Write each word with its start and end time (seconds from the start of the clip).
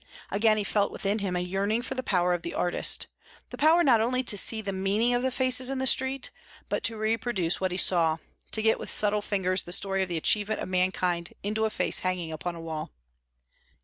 Again 0.31 0.57
he 0.57 0.63
felt 0.63 0.91
within 0.91 1.19
him 1.19 1.35
a 1.35 1.41
yearning 1.41 1.83
for 1.83 1.93
the 1.93 2.01
power 2.01 2.33
of 2.33 2.41
the 2.41 2.55
artist, 2.55 3.05
the 3.51 3.55
power 3.59 3.83
not 3.83 4.01
only 4.01 4.23
to 4.23 4.35
see 4.35 4.59
the 4.59 4.73
meaning 4.73 5.13
of 5.13 5.21
the 5.21 5.29
faces 5.29 5.69
in 5.69 5.77
the 5.77 5.85
street, 5.85 6.31
but 6.69 6.83
to 6.85 6.97
reproduce 6.97 7.61
what 7.61 7.69
he 7.69 7.77
saw, 7.77 8.17
to 8.49 8.61
get 8.63 8.79
with 8.79 8.89
subtle 8.89 9.21
fingers 9.21 9.61
the 9.61 9.71
story 9.71 10.01
of 10.01 10.09
the 10.09 10.17
achievement 10.17 10.59
of 10.59 10.69
mankind 10.69 11.33
into 11.43 11.65
a 11.65 11.69
face 11.69 11.99
hanging 11.99 12.31
upon 12.31 12.55
a 12.55 12.59
wall. 12.61 12.89